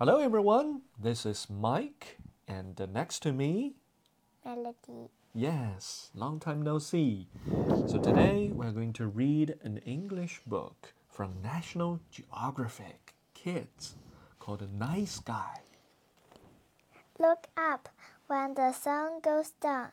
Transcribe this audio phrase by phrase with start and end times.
[0.00, 0.80] Hello, everyone.
[0.98, 2.16] This is Mike,
[2.48, 3.74] and next to me,
[4.42, 5.10] Melody.
[5.34, 7.28] yes, long time no see.
[7.86, 13.96] So today we're going to read an English book from National Geographic Kids
[14.38, 15.60] called Night Sky.
[17.18, 17.90] Look up
[18.26, 19.90] when the sun goes down.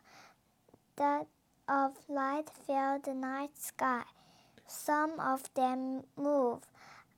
[0.95, 1.27] That
[1.67, 4.03] of light fill the night sky.
[4.65, 6.61] Some of them move,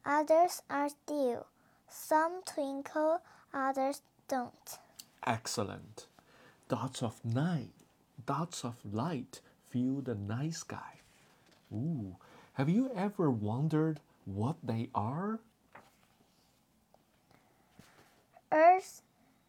[0.03, 1.45] others are still.
[1.89, 3.21] Some twinkle,
[3.53, 4.77] others don't.
[5.25, 6.07] Excellent.
[6.67, 7.73] Dots of night,
[8.25, 11.01] dots of light fill the night sky.
[11.73, 12.15] Ooh,
[12.53, 15.39] have you ever wondered what they are?
[18.51, 19.01] Earth's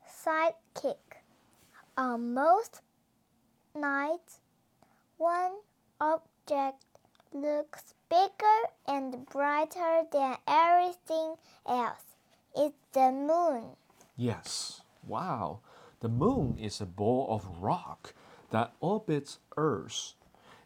[0.07, 1.23] sidekick.
[1.97, 2.81] On most
[3.75, 4.41] nights,
[5.19, 5.53] one
[6.01, 6.85] object
[7.33, 11.37] looks bigger and brighter than everything
[11.67, 12.10] else.
[12.57, 13.77] It's the moon.
[14.17, 14.83] Yes.
[15.07, 15.61] Wow.
[16.01, 18.15] The moon is a ball of rock
[18.51, 20.15] that orbits Earth.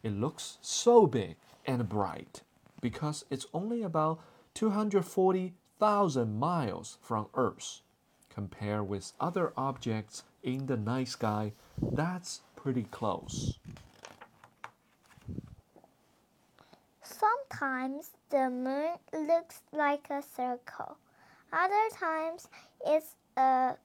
[0.03, 2.41] It looks so big and bright
[2.81, 4.19] because it's only about
[4.53, 7.81] 240,000 miles from Earth.
[8.29, 13.57] Compared with other objects in the night sky, that's pretty close.
[17.01, 20.97] Sometimes the moon looks like a circle.
[21.55, 22.47] Other times
[22.85, 23.75] it's a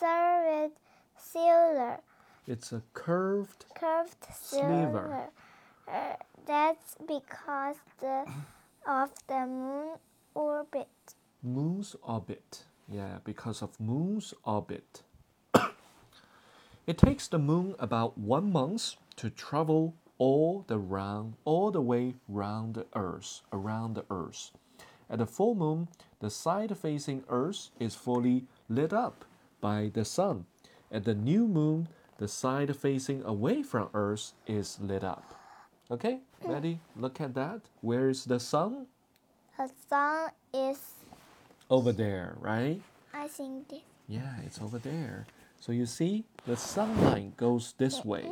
[0.00, 0.72] curved
[1.18, 1.98] cylinder.
[2.46, 4.72] It's a curved Curved Sliver.
[4.72, 5.28] cylinder.
[5.86, 8.24] Uh, that's because the
[8.86, 9.98] of the moon
[10.34, 10.88] orbit.
[11.42, 12.64] moon's orbit.
[12.88, 15.02] Yeah, because of moon's orbit.
[16.86, 22.14] it takes the moon about one month to travel all the round, all the way
[22.28, 24.50] round the Earth, around the Earth.
[25.10, 25.88] At the full moon,
[26.22, 29.24] the side facing Earth is fully lit up
[29.60, 30.46] by the sun.
[30.92, 35.34] At the new moon, the side facing away from Earth is lit up.
[35.90, 36.48] Okay, mm.
[36.48, 36.78] ready?
[36.94, 37.62] Look at that.
[37.80, 38.86] Where is the sun?
[39.58, 40.78] The sun is,
[41.68, 42.80] Over there, right?
[43.12, 43.82] I think, this.
[44.06, 45.26] Yeah, it's over there.
[45.58, 48.30] So you see, the sunlight goes this way.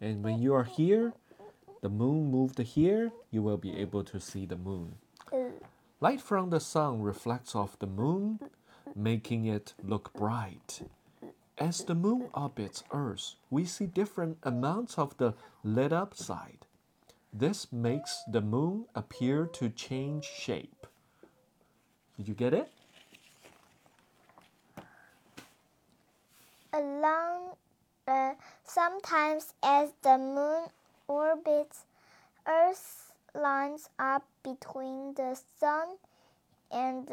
[0.00, 1.12] And when you are here,
[1.82, 4.96] the moon moved here, you will be able to see the moon.
[5.30, 5.52] Mm.
[6.00, 8.38] Light from the sun reflects off the moon,
[8.94, 10.82] making it look bright.
[11.58, 16.66] As the moon orbits Earth, we see different amounts of the lit up side.
[17.32, 20.86] This makes the moon appear to change shape.
[22.16, 22.70] Did you get it?
[26.72, 27.56] along
[28.06, 28.34] uh,
[28.64, 30.68] sometimes as the moon
[31.08, 31.84] orbits
[32.46, 35.88] earth lines up between the sun
[36.70, 37.08] and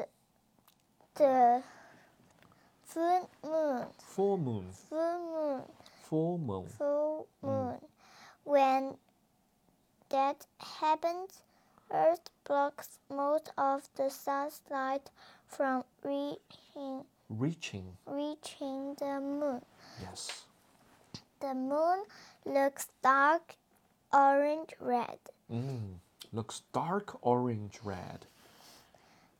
[1.15, 1.63] the
[2.85, 4.65] full moon Full moon.
[4.79, 5.61] full moon
[6.07, 6.67] Full moon.
[6.77, 7.75] full moon
[8.43, 8.95] when
[10.09, 11.41] that happens
[11.91, 15.09] earth blocks most of the sun's light
[15.47, 17.97] from reaching Reaching.
[18.05, 19.61] reaching the moon
[20.01, 20.43] Yes.
[21.41, 22.03] The moon
[22.45, 23.55] looks dark
[24.13, 25.19] orange red.
[25.51, 25.95] Mm,
[26.34, 28.26] looks dark orange red.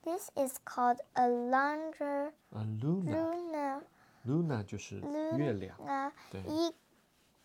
[0.05, 3.11] This is called a lunar A luna.
[3.13, 3.81] lunar
[4.27, 5.01] Luna 就是
[5.37, 5.77] 月亮。
[5.79, 6.43] lunar 对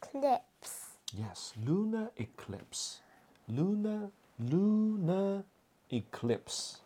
[0.01, 0.95] eclipse.
[1.13, 2.99] Yes, lunar eclipse.
[3.47, 4.09] Lunar,
[4.39, 5.43] lunar
[5.89, 6.79] eclipse.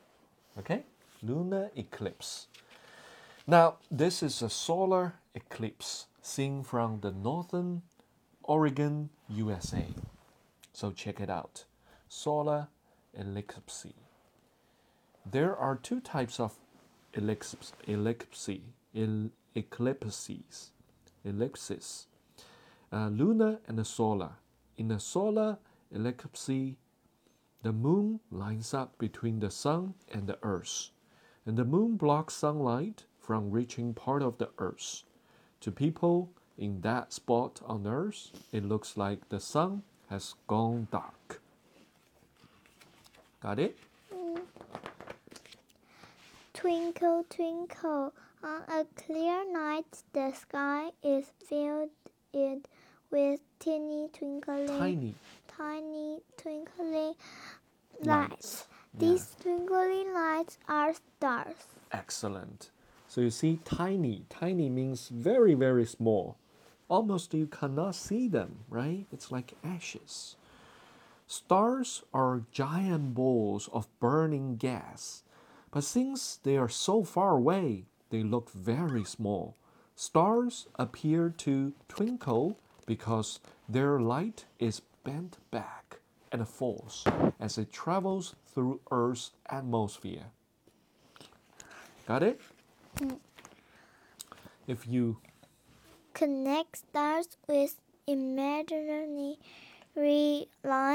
[0.58, 0.84] Okay?
[1.24, 2.48] Lunar eclipse.
[3.48, 7.82] Now, this is a solar eclipse seen from the northern
[8.44, 9.86] Oregon, USA.
[10.74, 11.66] So check it out.
[12.17, 12.69] Solar
[13.13, 13.87] eclipse.
[15.27, 16.57] There are two types of
[17.13, 17.73] eclipses,
[21.25, 22.07] ellipses,
[22.93, 24.35] uh, lunar and solar.
[24.79, 25.59] In a solar
[25.93, 30.91] eclipse, the moon lines up between the sun and the earth,
[31.45, 35.03] and the moon blocks sunlight from reaching part of the earth.
[35.63, 41.41] To people in that spot on earth, it looks like the sun has gone dark.
[43.45, 43.77] Got it?
[46.55, 48.15] Twinkle, twinkle.
[48.43, 51.91] On a clear night, the sky is filled
[52.33, 52.67] it
[53.11, 55.15] with teeny twinkling, Tiny
[55.47, 57.15] tiny twinkling
[58.03, 58.07] Lights.
[58.07, 58.67] lights.
[58.99, 61.67] These twinkling lights are stars.
[61.93, 62.71] Excellent.
[63.09, 64.25] So you see, tiny.
[64.31, 66.39] Tiny means very, very small.
[66.89, 69.05] Almost you cannot see them, right?
[69.13, 70.37] It's like ashes.
[71.27, 75.23] Stars are giant balls of burning gas.
[75.71, 79.57] But since they are so far away, they look very small.
[79.97, 86.01] Stars appear to twinkle because their light is bent back
[86.31, 87.05] and falls
[87.41, 90.27] as it travels through Earth's atmosphere.
[92.07, 92.41] Got it?
[94.67, 95.19] If you
[96.13, 99.39] Connect stars with imaginary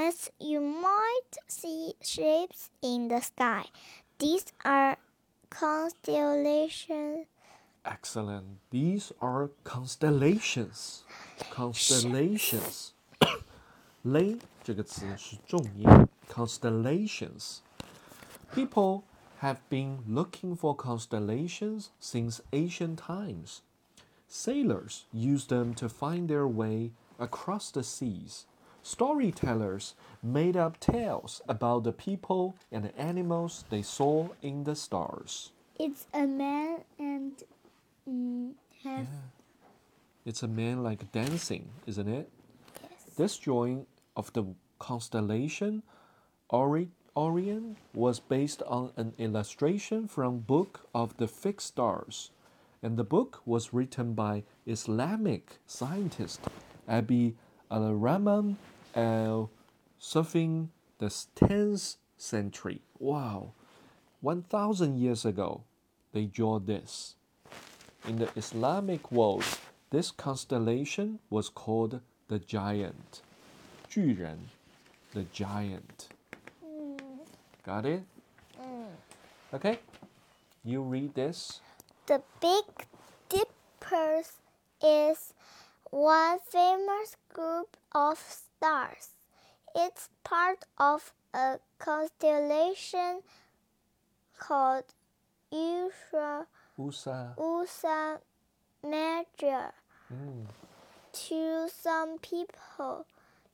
[0.08, 3.64] lines, you might see shapes in the sky.
[4.18, 4.96] These are
[5.50, 7.26] constellations.
[7.84, 11.04] excellent, these are constellations.
[11.50, 12.92] Constellations.
[14.02, 15.86] 雷这个词是重音，
[16.30, 19.02] constellations。People
[19.40, 23.60] have been looking for constellations since ancient times.
[24.28, 28.46] Sailors used them to find their way across the seas.
[28.89, 29.93] Storytellers
[30.23, 35.51] made up tales about the people and animals they saw in the stars.
[35.77, 37.33] It's a man and
[38.09, 38.53] mm,
[38.83, 39.05] has
[40.25, 42.29] It's a man like dancing, isn't it?
[42.81, 43.15] yes.
[43.15, 43.85] This drawing
[44.17, 44.43] of the
[44.79, 45.83] constellation
[46.49, 52.31] Ori- Orion was based on an illustration from Book of the Fixed Stars,
[52.81, 56.41] and the book was written by Islamic scientist
[56.87, 57.35] Abi
[57.69, 58.57] al-Rahman
[58.95, 62.81] al-Sufin the 10th century.
[62.99, 63.53] Wow,
[64.21, 65.63] 1000 years ago,
[66.11, 67.15] they drew this.
[68.07, 69.45] In the Islamic world,
[69.89, 73.21] this constellation was called the giant.
[73.89, 74.49] 巨人,
[75.13, 76.09] the giant.
[77.63, 78.03] Got it?
[79.53, 79.79] Okay.
[80.63, 81.61] You read this.
[82.05, 82.63] The Big
[83.29, 84.33] Dippers
[84.83, 85.33] is
[85.89, 88.19] one famous group of
[88.59, 89.15] stars.
[89.73, 93.21] It's part of a constellation
[94.37, 94.83] called
[95.53, 96.47] Ursa,
[96.77, 97.35] Usa.
[97.39, 98.19] Ursa
[98.83, 99.71] Major.
[100.11, 100.47] Mm.
[101.11, 103.05] To some people,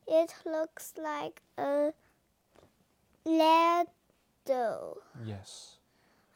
[0.08, 1.94] it looks like a
[3.26, 4.98] ladle.
[5.24, 5.78] Yes.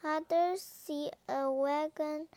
[0.04, 2.28] Others see a wagon,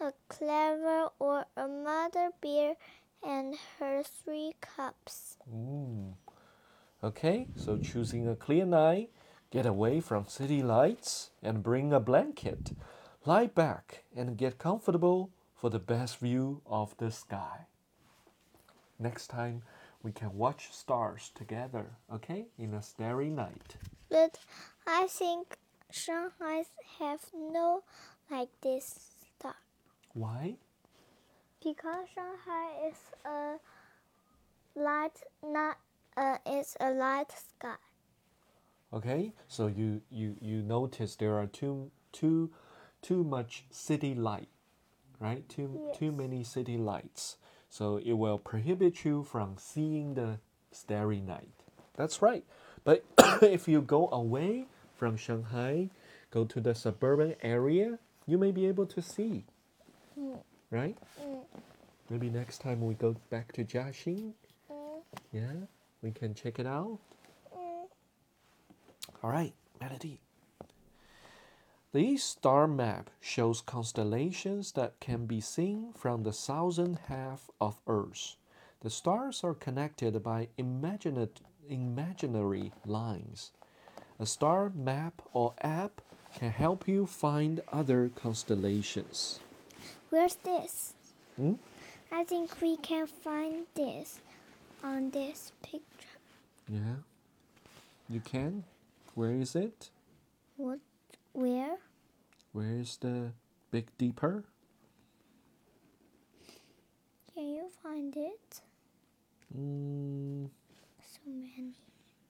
[0.00, 2.76] a clever, or a mother bear
[3.24, 5.36] and her three cups.
[5.52, 6.14] Mm.
[7.02, 9.10] Okay, so choosing a clear night,
[9.50, 12.72] get away from city lights, and bring a blanket.
[13.24, 17.66] Lie back and get comfortable for the best view of the sky.
[18.98, 19.62] Next time,
[20.02, 23.76] we can watch stars together, okay, in a starry night.
[24.08, 24.38] But
[24.86, 25.56] I think
[25.90, 26.64] Shanghai
[26.98, 27.82] have no
[28.30, 29.54] like this star
[30.14, 30.56] Why?
[31.64, 33.58] Because Shanghai is a
[34.74, 35.78] light not
[36.16, 37.76] uh, it's a light sky.
[38.92, 42.50] Okay, so you you you notice there are too too
[43.00, 44.48] too much city light,
[45.20, 45.48] right?
[45.48, 47.36] Too too many city lights.
[47.70, 51.48] So it will prohibit you from seeing the starry night.
[51.96, 52.44] That's right.
[52.84, 53.04] But
[53.42, 55.88] if you go away from Shanghai,
[56.30, 59.44] go to the suburban area, you may be able to see.
[60.72, 60.96] Right?
[61.22, 61.44] Mm.
[62.10, 64.32] Maybe next time we go back to Jiaxing,
[64.70, 65.02] Mm,
[65.32, 65.52] yeah,
[66.02, 66.98] we can check it out.
[67.54, 67.84] mm.
[69.22, 70.18] All right, Melody.
[71.92, 78.36] The star map shows constellations that can be seen from the southern half of Earth.
[78.80, 81.28] The stars are connected by imagina-
[81.68, 83.52] imaginary lines.
[84.18, 86.00] A star map or app
[86.34, 89.40] can help you find other constellations.
[90.12, 90.92] Where's this?
[91.36, 91.54] Hmm?
[92.12, 94.20] I think we can find this
[94.84, 96.20] on this picture.
[96.68, 97.00] Yeah.
[98.10, 98.64] You can?
[99.14, 99.88] Where is it?
[100.58, 100.80] What?
[101.32, 101.78] Where?
[102.52, 103.32] Where is the
[103.70, 104.44] Big Deeper?
[107.32, 108.60] Can you find it?
[109.56, 110.50] Mm,
[111.00, 111.72] So many.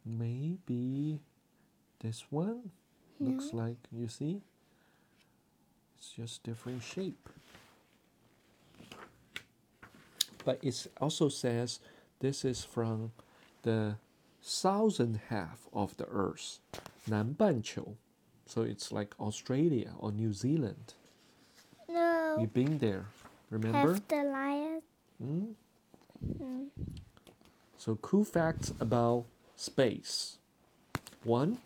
[0.06, 1.18] Maybe
[1.98, 2.70] this one
[3.18, 4.40] looks like you see.
[5.98, 7.28] It's just different shape.
[10.45, 11.79] But it also says
[12.19, 13.11] this is from
[13.63, 13.95] the
[14.41, 16.59] southern half of the earth,
[17.05, 17.95] 南半球.
[18.45, 20.93] So it's like Australia or New Zealand.
[21.89, 22.37] No.
[22.39, 23.05] You've been there,
[23.49, 23.93] remember?
[23.93, 24.81] Have the lion.
[25.21, 25.53] Mm?
[26.39, 26.67] Mm.
[27.77, 29.25] So cool facts about
[29.55, 30.37] space.
[31.23, 31.57] One,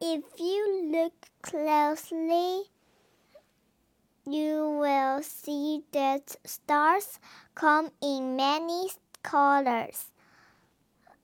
[0.00, 2.62] If you look closely,
[4.25, 7.19] you will see that stars
[7.55, 8.89] come in many
[9.21, 10.05] colors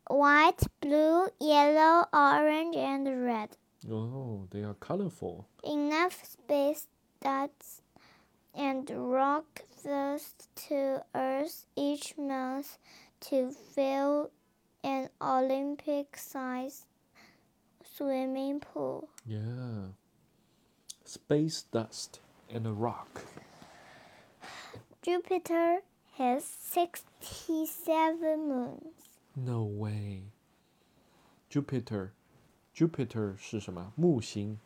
[0.09, 3.49] white, blue, yellow, orange, and red.
[3.89, 5.47] Oh, they are colorful.
[5.63, 6.87] Enough space
[7.21, 7.83] dust
[8.55, 10.33] and rock falls
[10.67, 12.77] to Earth each month
[13.21, 14.31] to fill
[14.83, 16.85] an Olympic sized
[17.83, 19.09] swimming pool.
[19.25, 19.93] Yeah.
[21.05, 22.19] Space dust
[22.52, 23.22] and a rock.
[25.02, 25.78] Jupiter
[26.16, 28.80] has 67 moons.
[29.36, 30.22] No way.
[31.50, 32.12] Jupiter.
[32.74, 33.92] Jupiter 是什么？
[33.96, 34.58] 木星。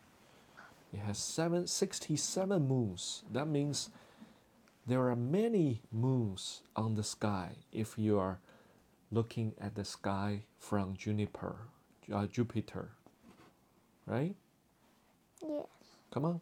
[0.92, 3.22] It has seven, 67 moons.
[3.30, 3.90] That means
[4.86, 8.38] there are many moons on the sky if you are
[9.10, 11.56] looking at the sky from Juniper,
[12.10, 12.92] uh, Jupiter.
[14.06, 14.34] Right?
[15.42, 15.66] Yes.
[16.10, 16.40] Come on.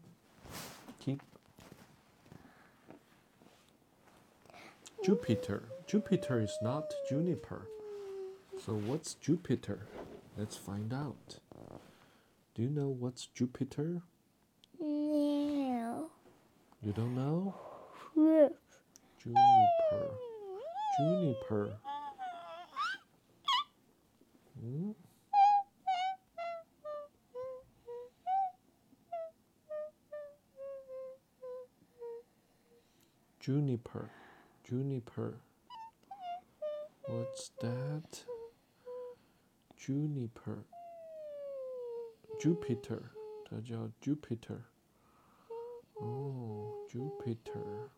[5.03, 5.63] Jupiter.
[5.87, 7.67] Jupiter is not Juniper.
[8.63, 9.87] So what's Jupiter?
[10.37, 11.39] Let's find out.
[12.53, 14.03] Do you know what's Jupiter?
[14.79, 16.11] No.
[16.83, 17.55] You don't know?
[19.23, 20.11] Juniper.
[20.99, 21.73] Juniper.
[24.59, 24.91] Hmm?
[33.39, 34.11] Juniper.
[34.71, 35.33] Juniper.
[37.05, 38.21] What's that?
[39.77, 40.63] Juniper.
[42.41, 43.11] Jupiter.
[43.99, 44.61] Jupiter.
[46.01, 47.89] Oh, Jupiter.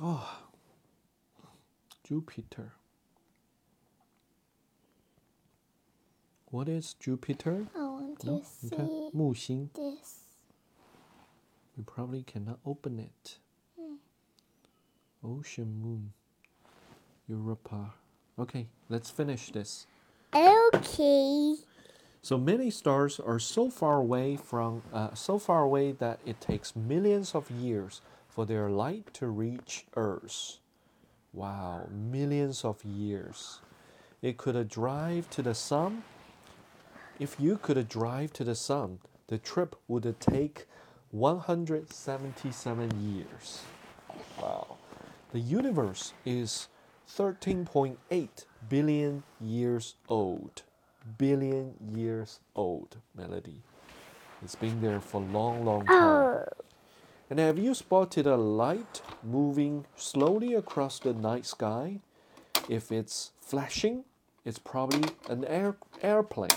[0.00, 0.38] Oh,
[2.02, 2.72] Jupiter.
[6.46, 7.66] What is Jupiter?
[8.24, 8.42] No?
[8.44, 9.10] see Okay.
[9.12, 9.70] 木星.
[9.74, 10.22] this.
[11.76, 13.38] You probably cannot open it.
[15.24, 16.12] Ocean moon.
[17.28, 17.94] Europa.
[18.38, 19.86] Okay, let's finish this.
[20.34, 21.54] Okay.
[22.22, 26.76] So many stars are so far away from uh, so far away that it takes
[26.76, 30.58] millions of years for their light to reach Earth.
[31.32, 33.60] Wow, millions of years.
[34.22, 36.04] It could drive to the sun.
[37.18, 40.66] If you could drive to the sun, the trip would take
[41.10, 43.62] 177 years.
[44.40, 44.76] Wow.
[45.32, 46.68] The universe is
[47.08, 48.28] 13.8
[48.68, 50.62] billion years old.
[51.18, 53.62] Billion years old, Melody.
[54.42, 56.02] It's been there for a long, long time.
[56.02, 56.44] Oh.
[57.30, 62.00] And have you spotted a light moving slowly across the night sky?
[62.68, 64.04] If it's flashing,
[64.44, 66.50] it's probably an air, airplane.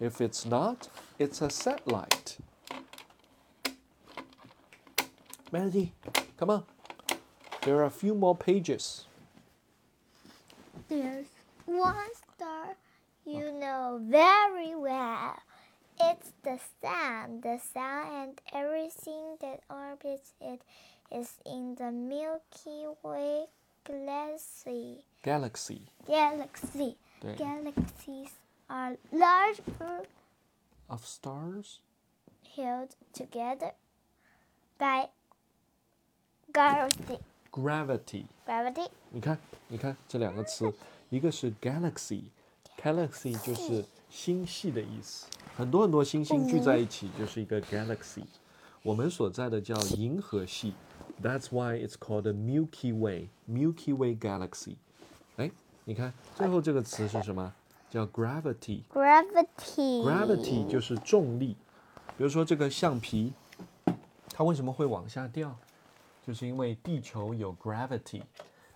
[0.00, 0.88] If it's not,
[1.18, 2.38] it's a satellite.
[5.52, 5.92] Melody,
[6.38, 6.64] come on.
[7.62, 9.04] There are a few more pages.
[10.88, 11.26] There's
[11.66, 12.76] one star
[13.26, 15.36] you know very well.
[16.00, 17.42] It's the sun.
[17.42, 20.62] The sun and everything that orbits it
[21.12, 23.44] is in the Milky Way
[23.84, 25.04] galaxy.
[25.22, 25.82] Galaxy.
[26.06, 26.96] Galaxy.
[27.20, 28.32] 对 Galaxies
[28.69, 30.09] are large groups
[30.87, 31.79] Of stars?
[32.55, 33.73] held together
[34.77, 35.09] by
[36.51, 37.19] gravity.
[37.51, 38.25] Gravity.
[38.45, 38.89] Gravity.
[39.09, 39.37] 你看，
[39.67, 40.73] 你看这两个词，
[41.09, 45.25] 一个是 galaxy，galaxy 就是星系的意思，
[45.57, 48.23] 很多很多星星聚在一起就是一个 galaxy。
[48.83, 50.73] 我们所在的叫银河系，
[51.21, 54.75] That's why it's called the Milky Way，Milky Way galaxy。
[55.37, 55.49] 哎，
[55.85, 57.53] 你看最后这个词是什么？
[57.89, 58.83] 叫 gravity。
[58.91, 60.03] Gravity.
[60.03, 61.55] Gravity 就是重力。
[62.17, 63.33] 比如说这个橡皮，
[64.29, 65.57] 它为什么会往下掉？
[66.25, 68.23] 就是因为地球有 gravity。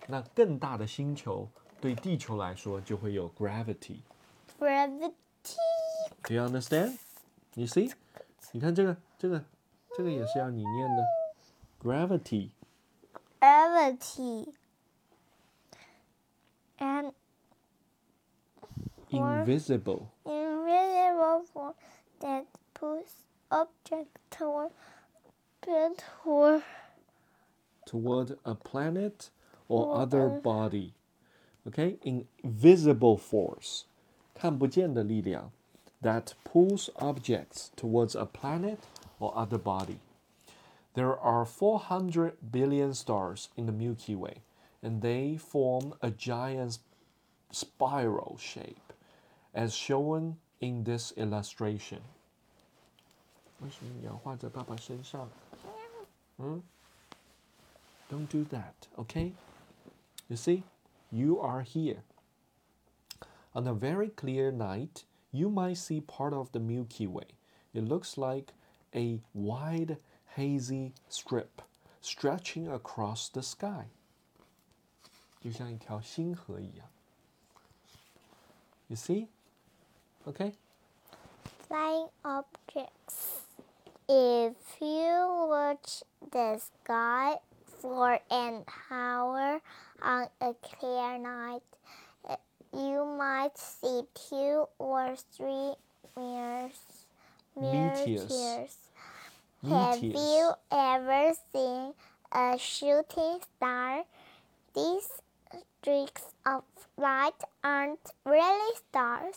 [0.06, 1.48] 那更大的星球
[1.80, 4.00] 对地球来说就会有 gravity。
[4.58, 5.12] Gravity.
[6.24, 6.98] Do you understand?
[7.54, 7.92] You see？
[8.52, 9.44] 你看这个，这个，
[9.96, 11.04] 这个也是要你念的。
[11.82, 12.50] Gravity。
[13.40, 14.52] Gravity.
[16.78, 17.14] And Or-
[19.14, 20.12] Invisible.
[20.24, 21.74] invisible force
[22.20, 23.14] that pulls
[23.50, 24.70] object toward
[25.62, 26.62] toward
[27.86, 29.30] toward a planet
[29.68, 30.94] or Or other a- body.
[31.66, 31.98] Okay?
[32.02, 33.84] Invisible force.
[34.34, 35.50] 看不见的力量
[36.02, 38.78] that pulls objects towards a planet
[39.18, 39.98] or other body.
[40.94, 44.42] There are 400 billion stars in the Milky Way,
[44.82, 46.78] and they form a giant
[47.52, 48.83] spiral shape,
[49.54, 52.00] as shown in this illustration.
[53.60, 55.28] 为什么你要画在爸爸身上？
[56.38, 56.62] 嗯？
[58.10, 59.32] Don't do that, okay?
[60.28, 60.62] You see,
[61.10, 62.02] you are here.
[63.52, 67.28] On a very clear night, you might see part of the Milky Way.
[67.72, 68.54] It looks like
[68.94, 69.98] a wide,
[70.36, 71.62] hazy strip
[72.00, 73.88] stretching across the sky.
[75.40, 76.88] 就像一条星河一样。
[78.88, 79.28] You see?
[80.27, 80.53] Okay?
[81.67, 83.41] Flying objects.
[84.09, 87.37] If you watch the sky
[87.79, 89.61] for an hour
[90.01, 91.61] on a clear night,
[92.73, 95.73] you might see two or three
[96.17, 97.05] mirrors.
[97.55, 98.29] Meteors.
[98.29, 98.77] meteors.
[99.69, 100.23] Have Meteors.
[100.23, 101.93] you ever seen
[102.31, 104.03] a shooting star?
[104.75, 105.09] These
[105.81, 106.63] streaks of
[106.97, 109.35] light aren't really stars.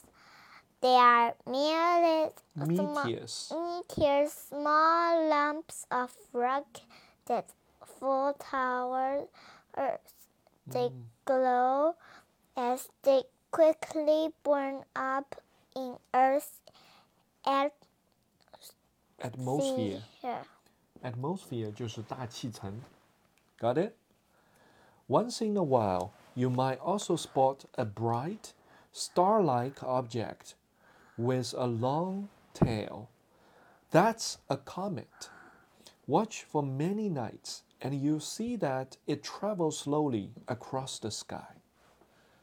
[0.82, 3.54] They are merely small- Meteors.
[3.56, 6.82] meteors, small lumps of rock
[7.26, 7.54] that
[7.86, 9.30] fall toward
[9.78, 10.28] Earth.
[10.68, 10.92] They
[11.24, 11.96] glow
[12.58, 15.36] as they quickly burn up
[15.74, 16.60] in Earth's
[17.46, 17.72] Atmosphere.
[19.20, 20.46] atmosphere.
[21.02, 22.82] Atmosphere 就是大气层。
[23.58, 23.96] Got it?
[25.08, 28.54] Once in a while, you might also spot a bright,
[28.92, 30.56] star-like object
[31.18, 33.10] with a long tail.
[33.92, 35.30] That's a comet.
[36.08, 41.62] Watch for many nights, and you'll see that it travels slowly across the sky.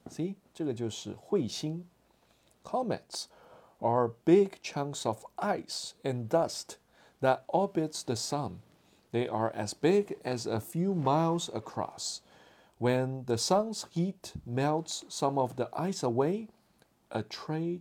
[0.08, 1.86] See, 这个就是彗星。
[2.64, 3.26] Comets
[3.80, 6.76] are big chunks of ice and dust
[7.20, 8.60] that orbits the sun.
[9.12, 12.20] They are as big as a few miles across.
[12.78, 16.48] When the sun's heat melts some of the ice away,
[17.10, 17.80] a trail,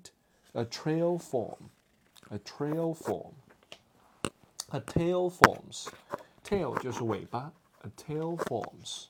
[0.54, 1.70] a trail form.
[2.32, 3.36] A trail form.
[4.72, 5.90] A tail forms.
[6.44, 7.52] Tail 就是尾巴。
[7.82, 9.08] A tail forms.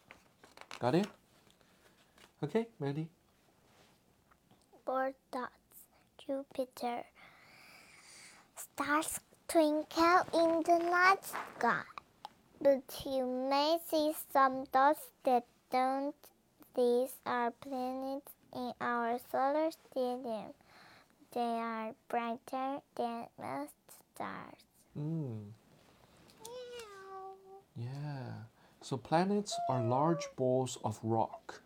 [0.79, 1.08] Got it?
[2.41, 3.08] Okay, Mandy.
[4.86, 5.51] Four dots.
[6.17, 7.04] Jupiter.
[8.56, 11.82] Stars twinkle in the night sky,
[12.62, 16.15] but you may see some dots that don't.
[16.75, 20.54] These are planets in our solar system.
[21.35, 23.75] They are brighter than most
[24.14, 24.55] stars.
[24.97, 25.51] Mm.
[27.77, 28.33] Yeah.
[28.81, 31.61] So planets are large balls of rock,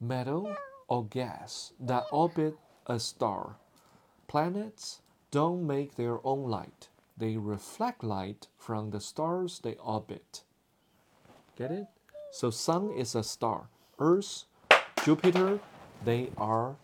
[0.00, 0.54] metal,
[0.86, 3.56] or gas that orbit a star.
[4.28, 5.00] Planets
[5.32, 6.88] don't make their own light.
[7.16, 10.44] They reflect light from the stars they orbit.
[11.56, 11.86] Get it?
[12.30, 13.66] So sun is a star.
[13.98, 14.44] Earth,
[15.04, 15.58] Jupiter,
[16.04, 16.76] they are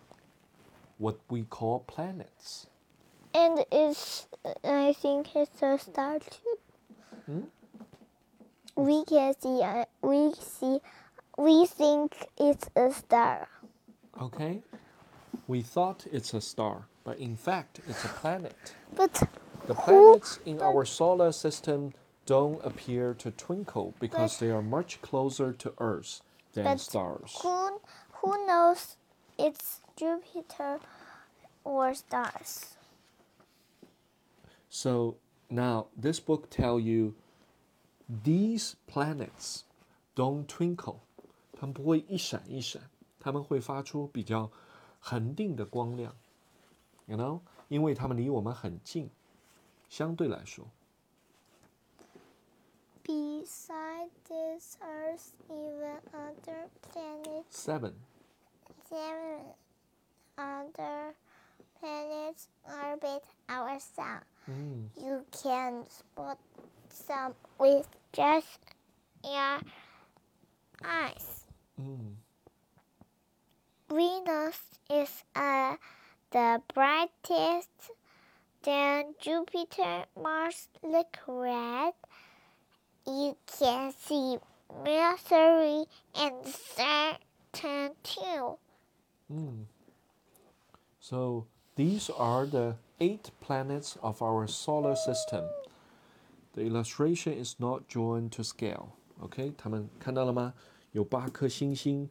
[0.99, 2.67] what we call planets.
[3.35, 4.27] And it's,
[4.65, 6.59] I think it's a star too.
[7.27, 7.41] Hmm?
[8.77, 10.79] We can see, uh, we see,
[11.37, 13.49] we think it's a star.
[14.21, 14.63] Okay?
[15.47, 18.75] We thought it's a star, but in fact, it's a planet.
[18.95, 19.23] But
[19.67, 21.93] The planets in our solar system
[22.27, 26.21] don't appear to twinkle because they are much closer to Earth
[26.55, 27.39] than But stars.
[27.43, 27.81] who,
[28.15, 28.97] who knows
[29.39, 30.80] it's Jupiter
[31.64, 32.76] or stars?
[34.70, 35.16] So
[35.50, 37.14] now this book tell you
[38.08, 39.64] these planets
[40.16, 41.00] don't twinkle.
[41.54, 42.82] 它们不会一闪一闪，
[43.20, 44.52] 它们会发出比较
[45.00, 46.16] 恒定的光亮。
[47.06, 49.10] You know，因为它们离我们很近，
[49.90, 50.68] 相对来说。
[53.06, 57.94] Beside this Earth, even other planets, Seven.
[58.90, 59.56] seven
[60.39, 61.15] other
[61.81, 64.21] planets orbit our sun.
[64.51, 64.89] Mm.
[64.97, 66.39] You can spot
[66.91, 68.59] some with just
[69.25, 69.59] your
[70.85, 71.45] eyes.
[71.81, 72.15] Mm.
[73.91, 75.77] Venus is uh,
[76.31, 77.71] the brightest.
[78.63, 81.95] Then Jupiter, Mars look red.
[83.07, 84.39] You can see
[84.85, 88.59] Mercury and Saturn too.
[89.33, 89.65] Mm.
[91.08, 95.46] So these are the eight planets of our solar system.
[96.54, 98.96] The illustration is not drawn to scale.
[99.20, 100.54] OK，他们看到了吗？
[100.92, 102.08] 有八颗星星，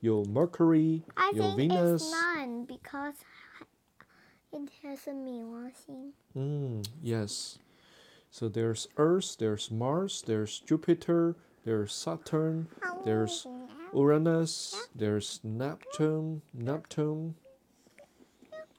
[0.00, 3.16] 有 Mercury， I 有 think Venus it's。nine because
[4.50, 6.12] it has a 冥王星.
[6.34, 7.58] Mm, yes.
[8.30, 12.68] So there's Earth, there's Mars, there's Jupiter, there's Saturn,
[13.04, 13.46] there's
[13.92, 17.34] Uranus, there's Neptune, Neptune.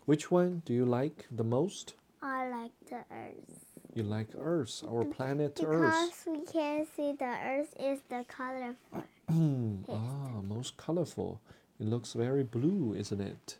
[0.08, 1.92] Which one do you like the most?
[2.22, 6.24] I like the Earth You like Earth, our planet because Earth.
[6.26, 9.04] we can see the Earth is the colorful.
[9.92, 11.42] ah, most colorful.
[11.78, 13.58] It looks very blue, isn't it?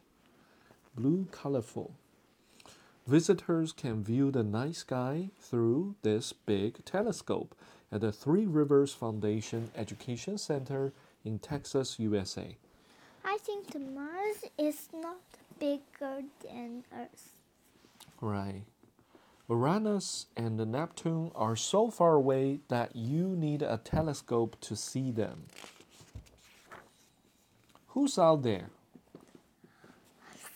[0.97, 1.93] Blue colorful.
[3.07, 7.55] Visitors can view the night sky through this big telescope
[7.93, 10.95] at the Three Rivers Foundation Education Center
[11.27, 12.57] in Texas, USA.
[13.23, 15.21] I think the Mars is not
[15.59, 17.37] bigger than Earth.
[18.21, 18.65] Right.
[19.49, 25.47] Uranus and Neptune are so far away that you need a telescope to see them.
[27.89, 28.69] Who's out there?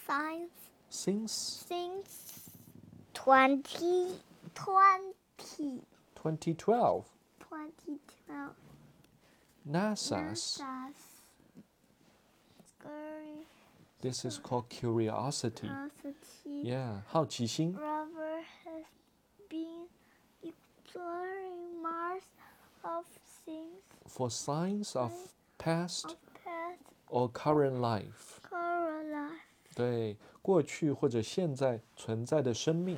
[0.06, 0.50] Science
[0.90, 2.50] Since since
[3.14, 5.80] 2020,
[6.14, 7.08] 2012,
[7.40, 8.50] 2012.
[9.70, 10.60] NASA's.
[10.60, 10.94] NASA's
[12.78, 13.46] scary
[14.01, 15.67] This is called curiosity.
[15.67, 17.73] curiosity Yeah, 好奇心.
[17.73, 18.85] rover has
[19.49, 19.87] been
[20.43, 22.23] exploring Mars
[22.83, 23.05] of
[23.45, 25.11] things For signs of
[25.57, 26.77] past of past
[27.09, 28.39] or current life.
[28.49, 29.75] coral life.
[29.75, 32.97] 对，过去或者现在存在的生命。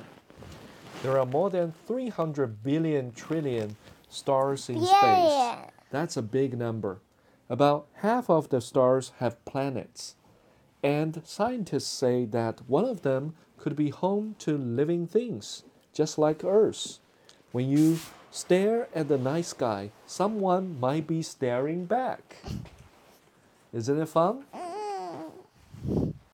[1.02, 3.74] There are more than 300 billion trillion
[4.10, 5.00] stars in space.
[5.00, 5.70] Billion.
[5.90, 6.98] That's a big number.
[7.48, 10.14] About half of the stars have planets.
[10.85, 16.43] And scientists say that one of them could be home to living things, just like
[16.43, 16.99] Earth.
[17.51, 17.97] When you
[18.29, 22.35] stare at the night sky, someone might be staring back.
[23.73, 24.45] Isn't it fun?